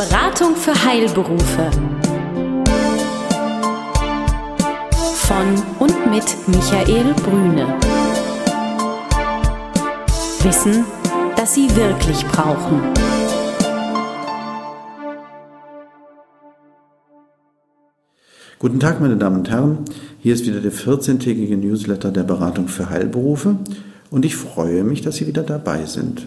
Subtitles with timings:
[0.00, 1.70] Beratung für Heilberufe.
[5.14, 7.78] Von und mit Michael Brüne.
[10.42, 10.86] Wissen,
[11.36, 12.80] das Sie wirklich brauchen.
[18.58, 19.84] Guten Tag, meine Damen und Herren.
[20.20, 23.56] Hier ist wieder der 14-tägige Newsletter der Beratung für Heilberufe
[24.10, 26.26] und ich freue mich, dass Sie wieder dabei sind.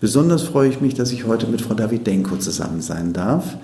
[0.00, 3.56] Besonders freue ich mich, dass ich heute mit Frau Davidenko zusammen sein darf.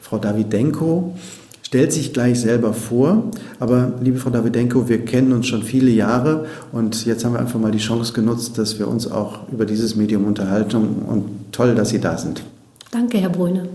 [0.00, 1.16] Frau Davidenko
[1.62, 6.46] stellt sich gleich selber vor, aber liebe Frau Davidenko, wir kennen uns schon viele Jahre
[6.70, 9.96] und jetzt haben wir einfach mal die Chance genutzt, dass wir uns auch über dieses
[9.96, 12.44] Medium unterhalten und toll, dass Sie da sind.
[12.92, 13.68] Danke, Herr Brüne.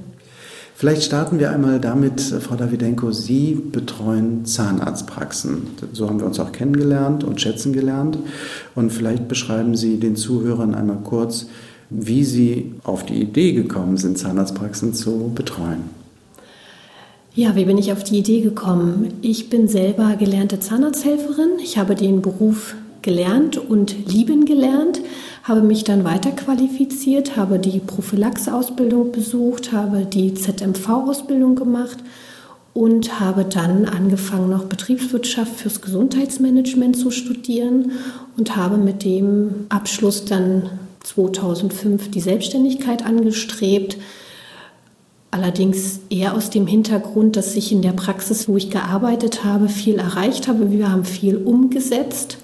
[0.77, 5.67] Vielleicht starten wir einmal damit, Frau Davidenko, Sie betreuen Zahnarztpraxen.
[5.93, 8.17] So haben wir uns auch kennengelernt und schätzen gelernt.
[8.75, 11.45] Und vielleicht beschreiben Sie den Zuhörern einmal kurz,
[11.89, 15.83] wie Sie auf die Idee gekommen sind, Zahnarztpraxen zu betreuen.
[17.35, 19.13] Ja, wie bin ich auf die Idee gekommen?
[19.21, 21.59] Ich bin selber gelernte Zahnarzthelferin.
[21.61, 25.01] Ich habe den Beruf gelernt und lieben gelernt,
[25.43, 31.97] habe mich dann weiterqualifiziert, habe die Prophylaxe-Ausbildung besucht, habe die ZMV-Ausbildung gemacht
[32.73, 37.91] und habe dann angefangen, noch Betriebswirtschaft fürs Gesundheitsmanagement zu studieren
[38.37, 40.69] und habe mit dem Abschluss dann
[41.05, 43.97] 2005 die Selbstständigkeit angestrebt.
[45.31, 49.95] Allerdings eher aus dem Hintergrund, dass ich in der Praxis, wo ich gearbeitet habe, viel
[49.95, 50.71] erreicht habe.
[50.71, 52.37] Wir haben viel umgesetzt.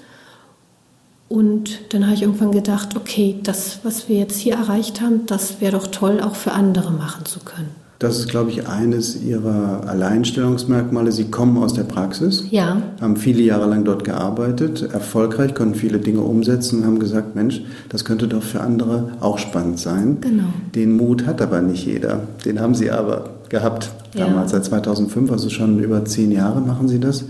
[1.28, 5.62] Und dann habe ich irgendwann gedacht, okay, das, was wir jetzt hier erreicht haben, das
[5.62, 7.81] wäre doch toll, auch für andere machen zu können.
[8.02, 11.12] Das ist, glaube ich, eines Ihrer Alleinstellungsmerkmale.
[11.12, 12.82] Sie kommen aus der Praxis, ja.
[13.00, 17.62] haben viele Jahre lang dort gearbeitet, erfolgreich, konnten viele Dinge umsetzen und haben gesagt, Mensch,
[17.90, 20.16] das könnte doch für andere auch spannend sein.
[20.20, 20.48] Genau.
[20.74, 22.22] Den Mut hat aber nicht jeder.
[22.44, 23.92] Den haben Sie aber gehabt.
[24.16, 24.58] Damals, ja.
[24.58, 27.24] seit 2005, also schon über zehn Jahre machen Sie das.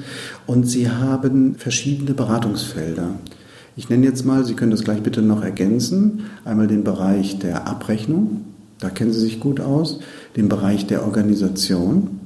[0.46, 3.08] Und Sie haben verschiedene Beratungsfelder.
[3.76, 7.66] Ich nenne jetzt mal, Sie können das gleich bitte noch ergänzen, einmal den Bereich der
[7.68, 8.42] Abrechnung,
[8.82, 10.00] da kennen Sie sich gut aus,
[10.36, 12.20] den Bereich der Organisation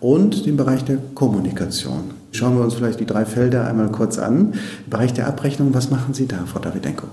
[0.00, 2.10] und den Bereich der Kommunikation.
[2.32, 4.52] Schauen wir uns vielleicht die drei Felder einmal kurz an.
[4.84, 7.06] Im Bereich der Abrechnung, was machen Sie da, Frau Davidenko?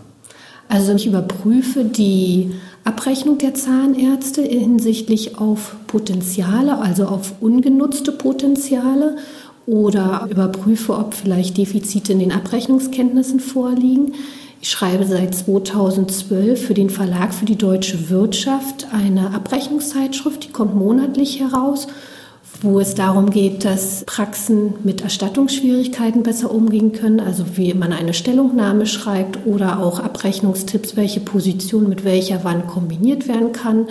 [0.70, 2.52] Also ich überprüfe die
[2.84, 9.18] Abrechnung der Zahnärzte hinsichtlich auf Potenziale, also auf ungenutzte Potenziale
[9.66, 14.14] oder überprüfe, ob vielleicht Defizite in den Abrechnungskenntnissen vorliegen.
[14.64, 20.74] Ich schreibe seit 2012 für den Verlag für die deutsche Wirtschaft eine Abrechnungszeitschrift, die kommt
[20.74, 21.88] monatlich heraus,
[22.62, 28.14] wo es darum geht, dass Praxen mit Erstattungsschwierigkeiten besser umgehen können, also wie man eine
[28.14, 33.88] Stellungnahme schreibt oder auch Abrechnungstipps, welche Position mit welcher wann kombiniert werden kann.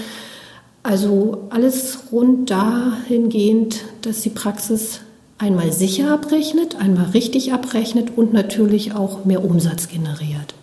[0.82, 5.00] Also alles rund dahingehend, dass die Praxis
[5.36, 10.54] einmal sicher abrechnet, einmal richtig abrechnet und natürlich auch mehr Umsatz generiert.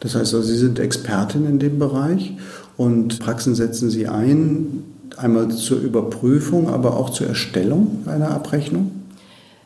[0.00, 2.34] Das heißt also, Sie sind Expertin in dem Bereich
[2.76, 4.84] und Praxen setzen Sie ein,
[5.16, 8.90] einmal zur Überprüfung, aber auch zur Erstellung einer Abrechnung?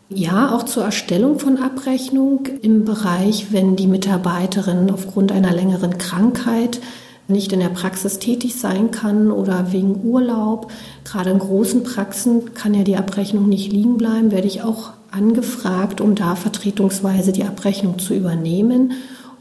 [0.08, 6.80] Ja, auch zur Erstellung von Abrechnung im Bereich, wenn die Mitarbeiterin aufgrund einer längeren Krankheit
[7.28, 10.70] nicht in der Praxis tätig sein kann oder wegen Urlaub.
[11.04, 16.00] Gerade in großen Praxen kann ja die Abrechnung nicht liegen bleiben, werde ich auch angefragt,
[16.00, 18.92] um da vertretungsweise die Abrechnung zu übernehmen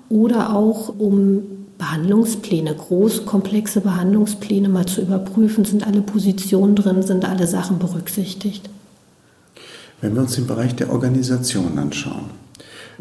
[0.09, 1.43] oder auch um
[1.77, 8.69] Behandlungspläne, groß komplexe Behandlungspläne mal zu überprüfen, sind alle Positionen drin, sind alle Sachen berücksichtigt.
[10.01, 12.25] Wenn wir uns den Bereich der Organisation anschauen,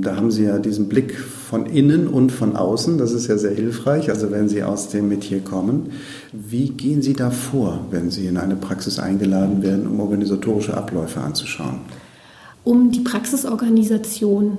[0.01, 3.55] da haben Sie ja diesen Blick von innen und von außen, das ist ja sehr
[3.55, 5.91] hilfreich, also wenn Sie aus dem Metier kommen.
[6.33, 11.21] Wie gehen Sie da vor, wenn Sie in eine Praxis eingeladen werden, um organisatorische Abläufe
[11.21, 11.81] anzuschauen?
[12.63, 14.59] Um die Praxisorganisation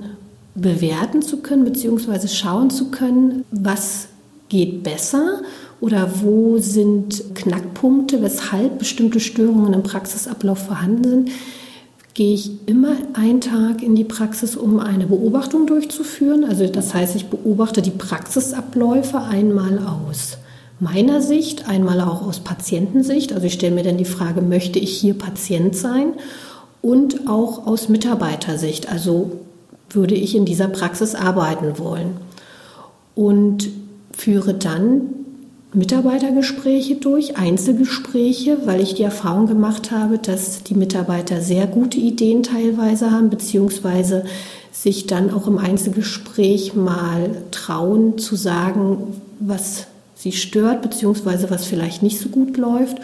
[0.60, 4.08] bewerten zu können, beziehungsweise schauen zu können, was
[4.48, 5.42] geht besser
[5.80, 11.30] oder wo sind Knackpunkte, weshalb bestimmte Störungen im Praxisablauf vorhanden sind,
[12.14, 16.44] gehe ich immer einen Tag in die Praxis, um eine Beobachtung durchzuführen.
[16.44, 20.36] Also das heißt, ich beobachte die Praxisabläufe einmal aus
[20.80, 23.32] meiner Sicht, einmal auch aus Patientensicht.
[23.32, 26.14] Also ich stelle mir dann die Frage, möchte ich hier Patient sein?
[26.82, 28.90] Und auch aus Mitarbeitersicht.
[28.90, 29.32] Also
[29.90, 32.16] würde ich in dieser Praxis arbeiten wollen.
[33.14, 33.68] Und
[34.12, 35.02] führe dann
[35.72, 42.42] Mitarbeitergespräche durch, Einzelgespräche, weil ich die Erfahrung gemacht habe, dass die Mitarbeiter sehr gute Ideen
[42.42, 44.24] teilweise haben, beziehungsweise
[44.72, 49.86] sich dann auch im Einzelgespräch mal trauen zu sagen, was
[50.16, 52.98] sie stört, beziehungsweise was vielleicht nicht so gut läuft.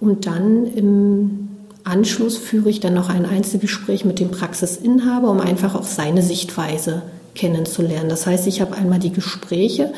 [0.00, 1.48] Und dann im
[1.84, 7.02] Anschluss führe ich dann noch ein Einzelgespräch mit dem Praxisinhaber, um einfach auch seine Sichtweise
[7.34, 8.08] kennenzulernen.
[8.08, 9.92] Das heißt, ich habe einmal die Gespräche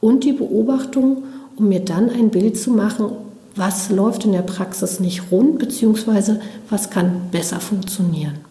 [0.00, 1.24] und die Beobachtung,
[1.56, 3.10] um mir dann ein Bild zu machen,
[3.54, 6.40] was läuft in der Praxis nicht rund, beziehungsweise
[6.70, 8.45] was kann besser funktionieren.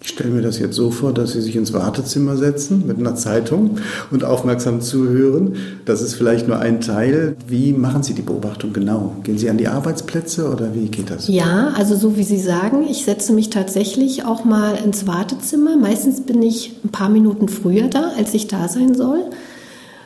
[0.00, 3.16] Ich stelle mir das jetzt so vor, dass Sie sich ins Wartezimmer setzen mit einer
[3.16, 3.78] Zeitung
[4.12, 5.56] und aufmerksam zuhören.
[5.86, 7.36] Das ist vielleicht nur ein Teil.
[7.48, 9.16] Wie machen Sie die Beobachtung genau?
[9.24, 11.26] Gehen Sie an die Arbeitsplätze oder wie geht das?
[11.26, 15.76] Ja, also so wie Sie sagen, ich setze mich tatsächlich auch mal ins Wartezimmer.
[15.76, 19.24] Meistens bin ich ein paar Minuten früher da, als ich da sein soll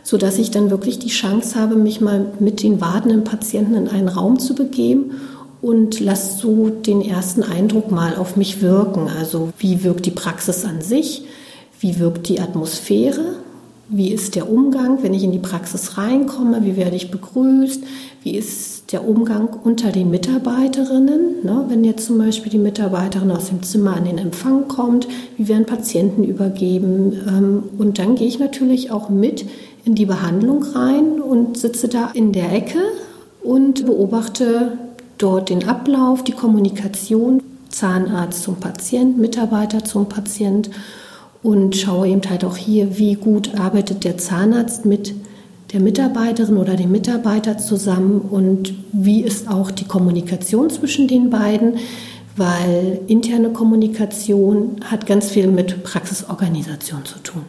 [0.05, 4.09] sodass ich dann wirklich die Chance habe, mich mal mit den wartenden Patienten in einen
[4.09, 5.13] Raum zu begeben
[5.63, 9.09] und lasse so den ersten Eindruck mal auf mich wirken.
[9.09, 11.25] Also wie wirkt die Praxis an sich,
[11.81, 13.37] wie wirkt die Atmosphäre,
[13.89, 17.83] wie ist der Umgang, wenn ich in die Praxis reinkomme, wie werde ich begrüßt,
[18.23, 21.65] wie ist der Umgang unter den Mitarbeiterinnen, ne?
[21.69, 25.67] wenn jetzt zum Beispiel die Mitarbeiterin aus dem Zimmer an den Empfang kommt, wie werden
[25.67, 27.13] Patienten übergeben?
[27.27, 29.45] Ähm, und dann gehe ich natürlich auch mit
[29.85, 32.79] in die Behandlung rein und sitze da in der Ecke
[33.43, 34.79] und beobachte
[35.23, 40.71] dort den Ablauf, die Kommunikation, Zahnarzt zum Patient, Mitarbeiter zum Patient
[41.43, 45.15] und schaue eben halt auch hier, wie gut arbeitet der Zahnarzt mit
[45.73, 51.79] der Mitarbeiterin oder dem Mitarbeiter zusammen und wie ist auch die Kommunikation zwischen den beiden,
[52.37, 57.45] weil interne Kommunikation hat ganz viel mit Praxisorganisation zu tun.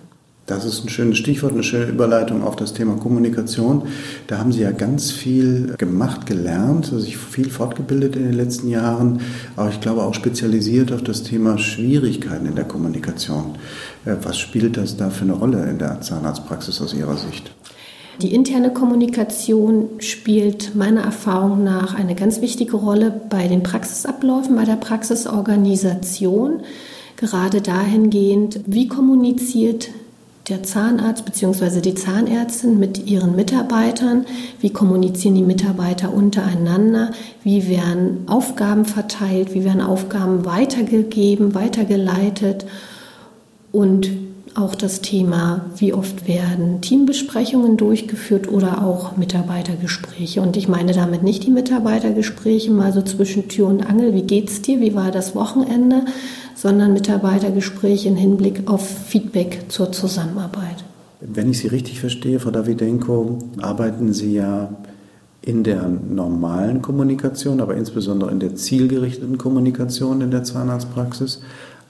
[0.46, 3.84] Das ist ein schönes Stichwort, eine schöne Überleitung auf das Thema Kommunikation.
[4.28, 8.68] Da haben Sie ja ganz viel gemacht, gelernt, also sich viel fortgebildet in den letzten
[8.68, 9.22] Jahren,
[9.56, 13.56] aber ich glaube auch spezialisiert auf das Thema Schwierigkeiten in der Kommunikation.
[14.04, 17.52] Äh, was spielt das da für eine Rolle in der Zahnarztpraxis aus Ihrer Sicht?
[18.22, 24.66] Die interne Kommunikation spielt meiner Erfahrung nach eine ganz wichtige Rolle bei den Praxisabläufen, bei
[24.66, 26.64] der Praxisorganisation.
[27.16, 29.90] Gerade dahingehend, wie kommuniziert
[30.50, 31.80] der Zahnarzt bzw.
[31.80, 34.26] die Zahnärztin mit ihren Mitarbeitern,
[34.60, 37.12] wie kommunizieren die Mitarbeiter untereinander,
[37.44, 42.66] wie werden Aufgaben verteilt, wie werden Aufgaben weitergegeben, weitergeleitet?
[43.72, 44.10] Und
[44.56, 50.42] auch das Thema, wie oft werden Teambesprechungen durchgeführt oder auch Mitarbeitergespräche.
[50.42, 54.62] Und ich meine damit nicht die Mitarbeitergespräche mal so zwischen Tür und Angel, wie geht's
[54.62, 56.06] dir, wie war das Wochenende,
[56.64, 60.86] sondern Mitarbeitergespräche im Hinblick auf Feedback zur Zusammenarbeit.
[61.20, 64.70] Wenn ich Sie richtig verstehe, Frau Davidenko, arbeiten Sie ja
[65.42, 71.42] in der normalen Kommunikation, aber insbesondere in der zielgerichteten Kommunikation in der Zahnarztpraxis,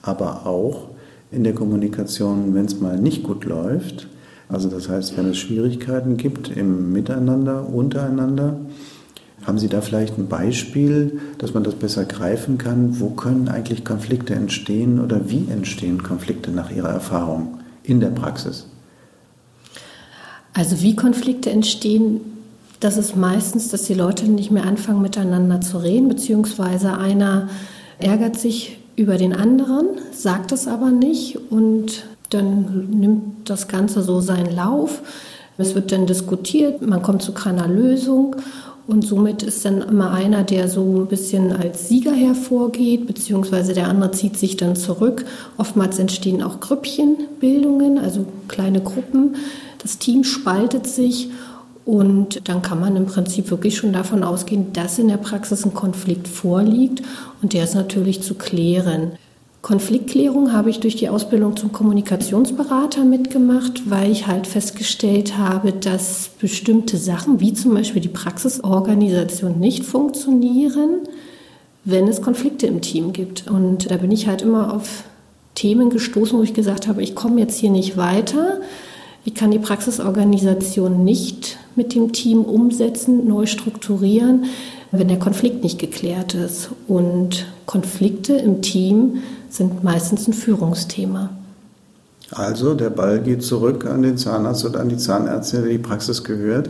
[0.01, 0.87] aber auch
[1.31, 4.07] in der Kommunikation, wenn es mal nicht gut läuft.
[4.49, 8.57] Also das heißt, wenn es Schwierigkeiten gibt im Miteinander, untereinander,
[9.45, 12.99] haben Sie da vielleicht ein Beispiel, dass man das besser greifen kann?
[12.99, 18.67] Wo können eigentlich Konflikte entstehen oder wie entstehen Konflikte nach Ihrer Erfahrung in der Praxis?
[20.53, 22.21] Also wie Konflikte entstehen,
[22.79, 27.49] das ist meistens, dass die Leute nicht mehr anfangen miteinander zu reden, beziehungsweise einer
[27.97, 34.21] ärgert sich über den anderen, sagt es aber nicht und dann nimmt das Ganze so
[34.21, 35.01] seinen Lauf.
[35.57, 38.35] Es wird dann diskutiert, man kommt zu keiner Lösung
[38.85, 43.87] und somit ist dann immer einer, der so ein bisschen als Sieger hervorgeht, beziehungsweise der
[43.87, 45.25] andere zieht sich dann zurück.
[45.57, 49.35] Oftmals entstehen auch Grüppchenbildungen, also kleine Gruppen.
[49.81, 51.29] Das Team spaltet sich
[51.85, 55.73] und dann kann man im Prinzip wirklich schon davon ausgehen, dass in der Praxis ein
[55.73, 57.01] Konflikt vorliegt
[57.41, 59.13] und der ist natürlich zu klären.
[59.63, 66.31] Konfliktklärung habe ich durch die Ausbildung zum Kommunikationsberater mitgemacht, weil ich halt festgestellt habe, dass
[66.37, 71.07] bestimmte Sachen, wie zum Beispiel die Praxisorganisation, nicht funktionieren,
[71.85, 73.49] wenn es Konflikte im Team gibt.
[73.49, 75.05] Und da bin ich halt immer auf
[75.55, 78.59] Themen gestoßen, wo ich gesagt habe, ich komme jetzt hier nicht weiter.
[79.23, 84.43] Ich kann die Praxisorganisation nicht mit dem Team umsetzen, neu strukturieren,
[84.93, 86.69] wenn der Konflikt nicht geklärt ist.
[86.87, 91.31] Und Konflikte im Team sind meistens ein Führungsthema.
[92.31, 96.23] Also der Ball geht zurück an den Zahnarzt oder an die Zahnärztin, der die Praxis
[96.23, 96.69] gehört.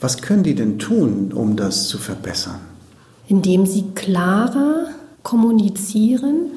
[0.00, 2.60] Was können die denn tun, um das zu verbessern?
[3.28, 4.86] Indem sie klarer
[5.22, 6.50] kommunizieren,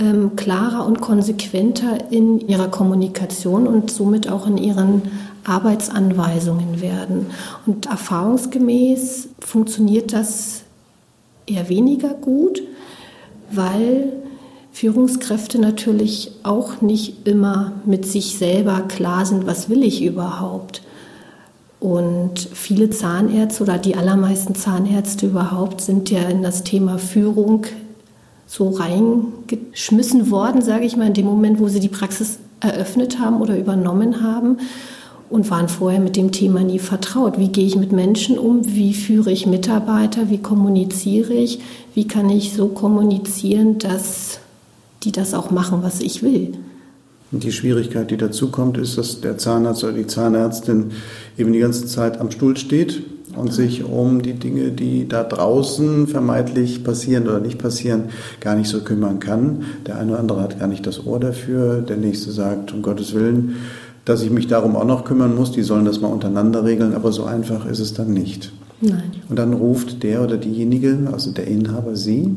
[0.00, 5.02] ähm, klarer und konsequenter in ihrer Kommunikation und somit auch in ihren
[5.44, 7.26] Arbeitsanweisungen werden.
[7.66, 10.62] Und erfahrungsgemäß funktioniert das
[11.46, 12.62] eher weniger gut,
[13.50, 14.12] weil
[14.72, 20.82] Führungskräfte natürlich auch nicht immer mit sich selber klar sind, was will ich überhaupt.
[21.80, 27.66] Und viele Zahnärzte oder die allermeisten Zahnärzte überhaupt sind ja in das Thema Führung
[28.50, 33.40] so reingeschmissen worden, sage ich mal, in dem Moment, wo sie die Praxis eröffnet haben
[33.40, 34.58] oder übernommen haben
[35.30, 37.38] und waren vorher mit dem Thema nie vertraut.
[37.38, 38.66] Wie gehe ich mit Menschen um?
[38.66, 40.30] Wie führe ich Mitarbeiter?
[40.30, 41.60] Wie kommuniziere ich?
[41.94, 44.40] Wie kann ich so kommunizieren, dass
[45.04, 46.54] die das auch machen, was ich will?
[47.30, 50.90] Die Schwierigkeit, die dazu kommt, ist, dass der Zahnarzt oder die Zahnärztin
[51.38, 53.00] eben die ganze Zeit am Stuhl steht
[53.36, 58.04] und sich um die Dinge, die da draußen vermeintlich passieren oder nicht passieren,
[58.40, 59.64] gar nicht so kümmern kann.
[59.86, 61.80] Der eine oder andere hat gar nicht das Ohr dafür.
[61.80, 63.56] Der nächste sagt, um Gottes Willen,
[64.04, 65.52] dass ich mich darum auch noch kümmern muss.
[65.52, 68.52] Die sollen das mal untereinander regeln, aber so einfach ist es dann nicht.
[68.80, 69.12] Nein.
[69.28, 72.34] Und dann ruft der oder diejenige, also der Inhaber, sie,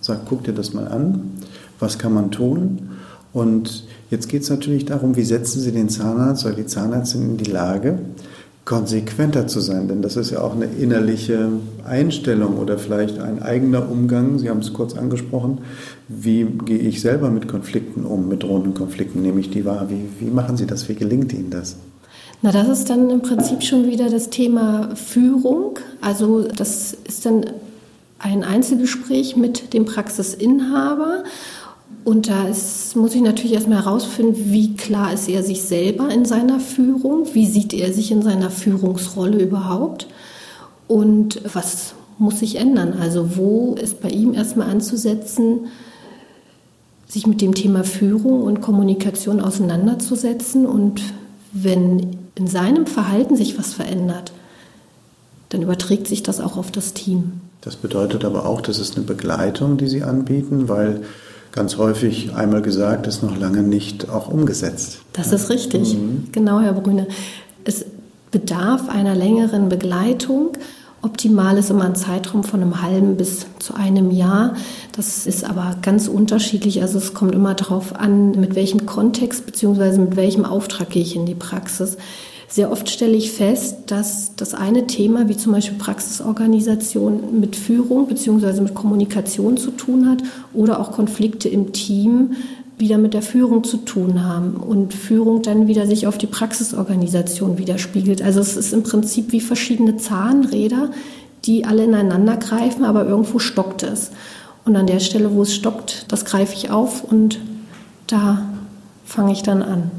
[0.00, 1.32] sagt, guck dir das mal an.
[1.80, 2.90] Was kann man tun?
[3.32, 7.36] Und jetzt geht es natürlich darum, wie setzen Sie den Zahnarzt oder die Zahnärztin in
[7.36, 7.98] die Lage,
[8.66, 11.48] konsequenter zu sein, denn das ist ja auch eine innerliche
[11.84, 14.40] Einstellung oder vielleicht ein eigener Umgang.
[14.40, 15.58] Sie haben es kurz angesprochen.
[16.08, 19.22] Wie gehe ich selber mit Konflikten um, mit drohenden Konflikten?
[19.22, 19.86] Nehme ich die wahr?
[19.88, 20.88] Wie, wie machen Sie das?
[20.88, 21.76] Wie gelingt Ihnen das?
[22.42, 25.78] Na, das ist dann im Prinzip schon wieder das Thema Führung.
[26.00, 27.46] Also das ist dann
[28.18, 31.22] ein Einzelgespräch mit dem Praxisinhaber
[32.06, 32.46] und da
[32.94, 37.48] muss ich natürlich erstmal herausfinden, wie klar ist er sich selber in seiner Führung, wie
[37.48, 40.06] sieht er sich in seiner Führungsrolle überhaupt
[40.86, 42.94] und was muss sich ändern.
[43.00, 45.66] Also wo ist bei ihm erstmal anzusetzen,
[47.08, 51.02] sich mit dem Thema Führung und Kommunikation auseinanderzusetzen und
[51.50, 54.30] wenn in seinem Verhalten sich was verändert,
[55.48, 57.40] dann überträgt sich das auch auf das Team.
[57.62, 61.02] Das bedeutet aber auch, das ist eine Begleitung, die Sie anbieten, weil
[61.56, 65.00] ganz häufig einmal gesagt, ist noch lange nicht auch umgesetzt.
[65.14, 66.28] Das ist richtig, mhm.
[66.30, 67.08] genau, Herr Brüne.
[67.64, 67.84] Es
[68.30, 70.52] bedarf einer längeren Begleitung.
[71.00, 74.54] Optimal ist immer ein Zeitraum von einem halben bis zu einem Jahr.
[74.92, 76.82] Das ist aber ganz unterschiedlich.
[76.82, 79.98] Also es kommt immer darauf an, mit welchem Kontext bzw.
[79.98, 81.96] mit welchem Auftrag gehe ich in die Praxis.
[82.48, 88.06] Sehr oft stelle ich fest, dass das eine Thema, wie zum Beispiel Praxisorganisation, mit Führung
[88.06, 88.60] bzw.
[88.60, 90.22] mit Kommunikation zu tun hat
[90.54, 92.36] oder auch Konflikte im Team
[92.78, 97.58] wieder mit der Führung zu tun haben und Führung dann wieder sich auf die Praxisorganisation
[97.58, 98.22] widerspiegelt.
[98.22, 100.90] Also es ist im Prinzip wie verschiedene Zahnräder,
[101.46, 104.10] die alle ineinander greifen, aber irgendwo stockt es.
[104.64, 107.40] Und an der Stelle, wo es stockt, das greife ich auf und
[108.06, 108.48] da
[109.04, 109.90] fange ich dann an.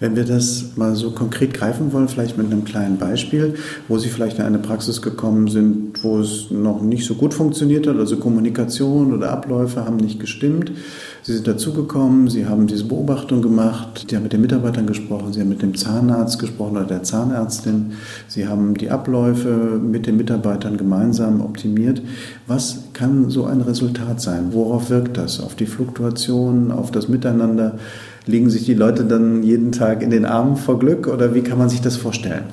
[0.00, 4.08] Wenn wir das mal so konkret greifen wollen, vielleicht mit einem kleinen Beispiel, wo Sie
[4.08, 8.16] vielleicht in eine Praxis gekommen sind, wo es noch nicht so gut funktioniert hat, also
[8.16, 10.72] Kommunikation oder Abläufe haben nicht gestimmt.
[11.22, 15.40] Sie sind dazugekommen, Sie haben diese Beobachtung gemacht, Sie haben mit den Mitarbeitern gesprochen, Sie
[15.40, 17.92] haben mit dem Zahnarzt gesprochen oder der Zahnärztin,
[18.26, 22.00] Sie haben die Abläufe mit den Mitarbeitern gemeinsam optimiert.
[22.46, 24.48] Was kann so ein Resultat sein?
[24.52, 25.40] Worauf wirkt das?
[25.40, 27.78] Auf die Fluktuation, auf das Miteinander?
[28.26, 31.58] Liegen sich die Leute dann jeden Tag in den Armen vor Glück oder wie kann
[31.58, 32.44] man sich das vorstellen?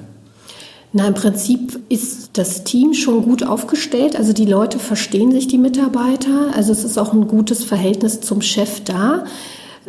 [0.93, 4.15] Na, im Prinzip ist das Team schon gut aufgestellt.
[4.15, 6.51] Also die Leute verstehen sich, die Mitarbeiter.
[6.55, 9.25] Also es ist auch ein gutes Verhältnis zum Chef da.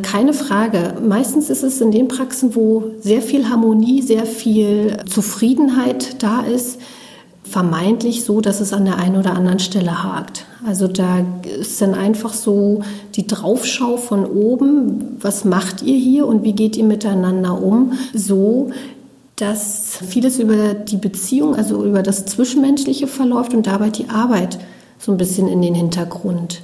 [0.02, 0.94] Keine Frage.
[1.02, 6.78] Meistens ist es in den Praxen, wo sehr viel Harmonie, sehr viel Zufriedenheit da ist,
[7.50, 10.44] vermeintlich so, dass es an der einen oder anderen Stelle hakt.
[10.66, 11.24] Also da
[11.60, 12.82] ist dann einfach so
[13.14, 18.70] die Draufschau von oben, was macht ihr hier und wie geht ihr miteinander um, so
[19.36, 24.58] dass vieles über die Beziehung, also über das Zwischenmenschliche verläuft und dabei die Arbeit
[24.98, 26.62] so ein bisschen in den Hintergrund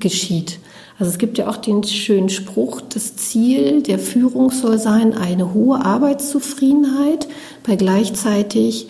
[0.00, 0.58] geschieht.
[0.98, 5.54] Also es gibt ja auch den schönen Spruch, das Ziel der Führung soll sein, eine
[5.54, 7.28] hohe Arbeitszufriedenheit
[7.64, 8.88] bei gleichzeitig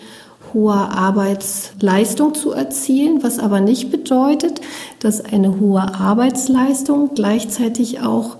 [0.53, 4.61] hoher Arbeitsleistung zu erzielen, was aber nicht bedeutet,
[4.99, 8.37] dass eine hohe Arbeitsleistung gleichzeitig auch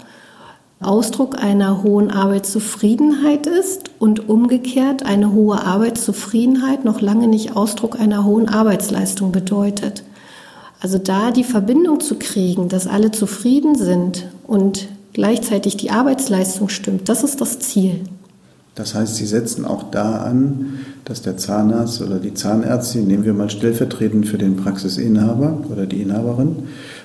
[0.81, 8.23] Ausdruck einer hohen Arbeitszufriedenheit ist und umgekehrt eine hohe Arbeitszufriedenheit noch lange nicht Ausdruck einer
[8.23, 10.03] hohen Arbeitsleistung bedeutet.
[10.79, 17.09] Also da die Verbindung zu kriegen, dass alle zufrieden sind und gleichzeitig die Arbeitsleistung stimmt,
[17.09, 18.01] das ist das Ziel.
[18.79, 23.33] Das heißt, Sie setzen auch da an, dass der Zahnarzt oder die Zahnärztin, nehmen wir
[23.33, 26.55] mal stellvertretend für den Praxisinhaber oder die Inhaberin,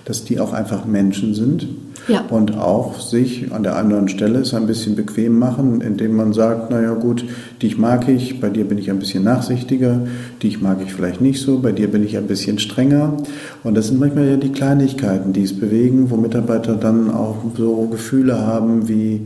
[0.04, 1.66] dass die auch einfach Menschen sind
[2.06, 2.24] ja.
[2.30, 6.70] und auch sich an der anderen Stelle es ein bisschen bequem machen, indem man sagt,
[6.70, 7.24] naja gut,
[7.60, 10.06] dich mag ich, bei dir bin ich ein bisschen nachsichtiger,
[10.44, 13.16] dich mag ich vielleicht nicht so, bei dir bin ich ein bisschen strenger.
[13.64, 17.88] Und das sind manchmal ja die Kleinigkeiten, die es bewegen, wo Mitarbeiter dann auch so
[17.90, 19.22] Gefühle haben wie,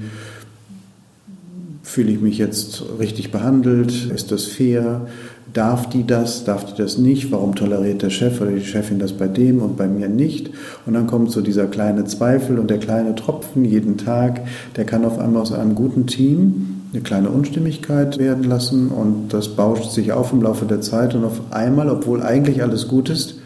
[1.98, 4.08] fühle ich mich jetzt richtig behandelt?
[4.14, 5.08] Ist das fair?
[5.52, 6.44] Darf die das?
[6.44, 7.32] Darf die das nicht?
[7.32, 10.50] Warum toleriert der Chef oder die Chefin das bei dem und bei mir nicht?
[10.86, 14.42] Und dann kommt so dieser kleine Zweifel und der kleine Tropfen jeden Tag,
[14.76, 19.56] der kann auf einmal aus einem guten Team eine kleine Unstimmigkeit werden lassen und das
[19.56, 23.40] bauscht sich auf im Laufe der Zeit und auf einmal, obwohl eigentlich alles gut ist,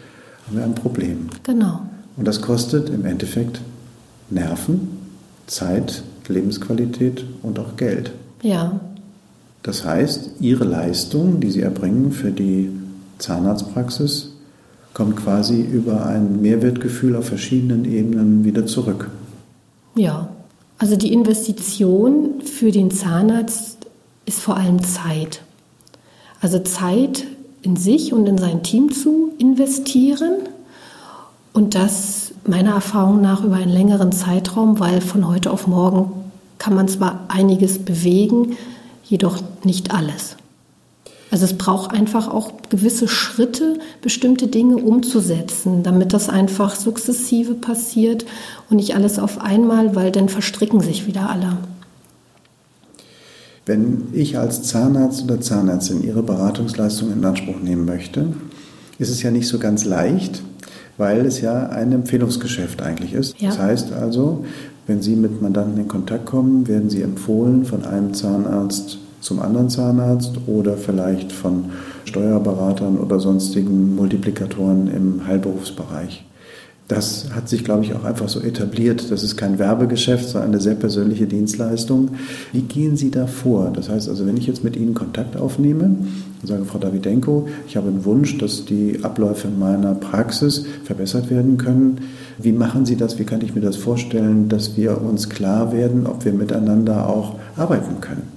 [0.45, 1.29] haben wir ein Problem.
[1.41, 1.79] Genau.
[2.17, 3.61] Und das kostet im Endeffekt
[4.29, 4.89] Nerven,
[5.47, 8.11] Zeit, Lebensqualität und auch Geld.
[8.43, 8.79] Ja.
[9.63, 12.69] Das heißt, Ihre Leistung, die Sie erbringen für die
[13.17, 14.33] Zahnarztpraxis,
[14.93, 19.09] kommt quasi über ein Mehrwertgefühl auf verschiedenen Ebenen wieder zurück.
[19.95, 20.29] Ja,
[20.77, 23.77] also die Investition für den Zahnarzt
[24.25, 25.41] ist vor allem Zeit.
[26.41, 27.25] Also Zeit
[27.61, 30.33] in sich und in sein Team zu investieren
[31.53, 36.22] und das meiner Erfahrung nach über einen längeren Zeitraum, weil von heute auf morgen
[36.63, 38.55] kann man zwar einiges bewegen,
[39.03, 40.37] jedoch nicht alles.
[41.29, 48.25] Also es braucht einfach auch gewisse Schritte, bestimmte Dinge umzusetzen, damit das einfach sukzessive passiert
[48.69, 51.57] und nicht alles auf einmal, weil dann verstricken sich wieder alle.
[53.65, 58.27] Wenn ich als Zahnarzt oder Zahnärztin Ihre Beratungsleistung in Anspruch nehmen möchte,
[58.99, 60.41] ist es ja nicht so ganz leicht,
[60.97, 63.41] weil es ja ein Empfehlungsgeschäft eigentlich ist.
[63.41, 63.49] Ja.
[63.49, 64.45] Das heißt also,
[64.87, 69.69] wenn Sie mit Mandanten in Kontakt kommen, werden Sie empfohlen von einem Zahnarzt zum anderen
[69.69, 71.65] Zahnarzt oder vielleicht von
[72.05, 76.25] Steuerberatern oder sonstigen Multiplikatoren im Heilberufsbereich.
[76.93, 79.09] Das hat sich, glaube ich, auch einfach so etabliert.
[79.09, 82.09] Das ist kein Werbegeschäft, sondern eine sehr persönliche Dienstleistung.
[82.51, 83.71] Wie gehen Sie da vor?
[83.73, 87.77] Das heißt also, wenn ich jetzt mit Ihnen Kontakt aufnehme und sage, Frau Davidenko, ich
[87.77, 91.97] habe einen Wunsch, dass die Abläufe in meiner Praxis verbessert werden können.
[92.37, 93.17] Wie machen Sie das?
[93.17, 97.39] Wie kann ich mir das vorstellen, dass wir uns klar werden, ob wir miteinander auch
[97.57, 98.27] arbeiten können?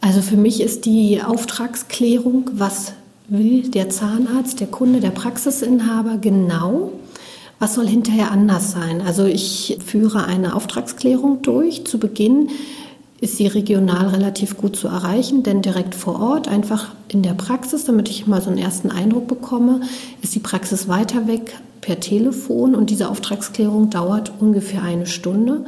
[0.00, 2.94] Also für mich ist die Auftragsklärung, was
[3.28, 6.92] will der Zahnarzt, der Kunde, der Praxisinhaber genau,
[7.60, 9.02] was soll hinterher anders sein.
[9.02, 11.84] Also ich führe eine Auftragsklärung durch.
[11.84, 12.48] Zu Beginn
[13.20, 17.84] ist sie regional relativ gut zu erreichen, denn direkt vor Ort, einfach in der Praxis,
[17.84, 19.82] damit ich mal so einen ersten Eindruck bekomme,
[20.22, 25.66] ist die Praxis weiter weg per Telefon und diese Auftragsklärung dauert ungefähr eine Stunde.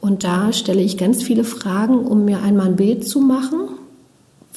[0.00, 3.68] Und da stelle ich ganz viele Fragen, um mir einmal ein Bild zu machen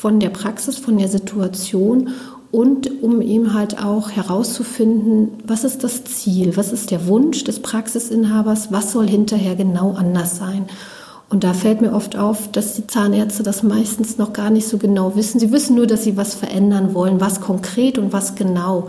[0.01, 2.09] von der Praxis, von der Situation
[2.49, 7.59] und um eben halt auch herauszufinden, was ist das Ziel, was ist der Wunsch des
[7.59, 10.65] Praxisinhabers, was soll hinterher genau anders sein.
[11.29, 14.79] Und da fällt mir oft auf, dass die Zahnärzte das meistens noch gar nicht so
[14.79, 15.39] genau wissen.
[15.39, 18.87] Sie wissen nur, dass sie was verändern wollen, was konkret und was genau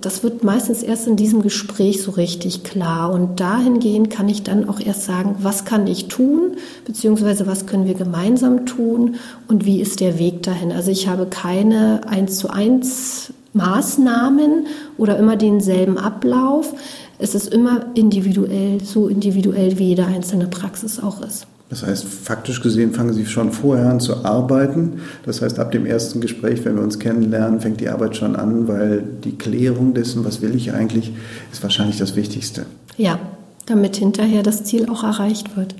[0.00, 3.12] das wird meistens erst in diesem Gespräch so richtig klar.
[3.12, 7.86] Und dahingehend kann ich dann auch erst sagen, was kann ich tun, beziehungsweise was können
[7.86, 9.16] wir gemeinsam tun
[9.48, 10.72] und wie ist der Weg dahin.
[10.72, 16.74] Also ich habe keine eins zu eins Maßnahmen oder immer denselben Ablauf.
[17.18, 21.46] Es ist immer individuell, so individuell wie jede einzelne Praxis auch ist.
[21.70, 25.00] Das heißt, faktisch gesehen fangen Sie schon vorher an zu arbeiten.
[25.24, 28.66] Das heißt, ab dem ersten Gespräch, wenn wir uns kennenlernen, fängt die Arbeit schon an,
[28.66, 31.12] weil die Klärung dessen, was will ich eigentlich,
[31.52, 32.66] ist wahrscheinlich das Wichtigste.
[32.96, 33.20] Ja,
[33.66, 35.76] damit hinterher das Ziel auch erreicht wird.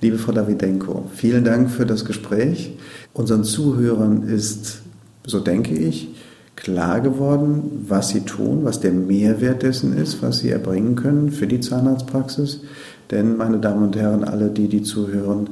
[0.00, 2.72] Liebe Frau Davidenko, vielen Dank für das Gespräch.
[3.12, 4.80] Unseren Zuhörern ist,
[5.26, 6.08] so denke ich,
[6.56, 11.46] klar geworden, was sie tun, was der Mehrwert dessen ist, was sie erbringen können für
[11.46, 12.60] die Zahnarztpraxis.
[13.10, 15.48] Denn, meine Damen und Herren, alle die, die zuhören,